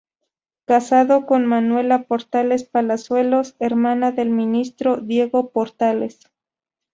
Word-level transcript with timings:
Casado 0.65 1.27
con 1.27 1.45
Manuela 1.45 2.07
Portales 2.07 2.63
Palazuelos, 2.63 3.55
hermana 3.59 4.11
del 4.11 4.31
ministro 4.31 4.97
Diego 4.97 5.51
Portales. 5.51 6.21